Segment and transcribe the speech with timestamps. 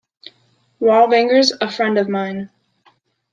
[0.81, 2.49] Wallbangers, a friend of mine.